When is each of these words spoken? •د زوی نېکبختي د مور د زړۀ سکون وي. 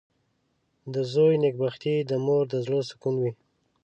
•د 0.93 0.95
زوی 1.11 1.35
نېکبختي 1.43 1.95
د 2.09 2.11
مور 2.25 2.43
د 2.51 2.55
زړۀ 2.65 2.79
سکون 2.89 3.15
وي. 3.21 3.31